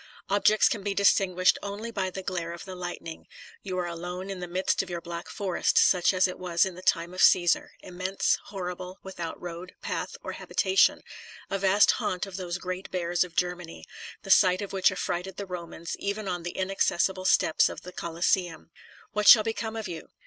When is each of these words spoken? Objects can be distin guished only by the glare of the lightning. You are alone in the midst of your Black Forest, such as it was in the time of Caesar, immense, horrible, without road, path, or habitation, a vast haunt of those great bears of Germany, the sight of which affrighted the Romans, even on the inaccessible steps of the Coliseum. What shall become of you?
Objects 0.31 0.67
can 0.67 0.81
be 0.81 0.95
distin 0.95 1.35
guished 1.35 1.57
only 1.61 1.91
by 1.91 2.09
the 2.09 2.23
glare 2.23 2.53
of 2.53 2.65
the 2.65 2.73
lightning. 2.73 3.27
You 3.61 3.77
are 3.77 3.85
alone 3.85 4.31
in 4.31 4.39
the 4.39 4.47
midst 4.47 4.81
of 4.81 4.89
your 4.89 4.99
Black 4.99 5.29
Forest, 5.29 5.77
such 5.77 6.11
as 6.11 6.27
it 6.27 6.39
was 6.39 6.65
in 6.65 6.73
the 6.73 6.81
time 6.81 7.13
of 7.13 7.21
Caesar, 7.21 7.73
immense, 7.83 8.39
horrible, 8.45 8.97
without 9.03 9.39
road, 9.39 9.75
path, 9.83 10.15
or 10.23 10.31
habitation, 10.31 11.03
a 11.51 11.59
vast 11.59 11.91
haunt 11.91 12.25
of 12.25 12.35
those 12.35 12.57
great 12.57 12.89
bears 12.89 13.23
of 13.23 13.35
Germany, 13.35 13.85
the 14.23 14.31
sight 14.31 14.63
of 14.63 14.73
which 14.73 14.91
affrighted 14.91 15.37
the 15.37 15.45
Romans, 15.45 15.95
even 15.99 16.27
on 16.27 16.41
the 16.41 16.57
inaccessible 16.57 17.25
steps 17.25 17.69
of 17.69 17.83
the 17.83 17.91
Coliseum. 17.91 18.71
What 19.11 19.27
shall 19.27 19.43
become 19.43 19.75
of 19.75 19.87
you? 19.87 20.09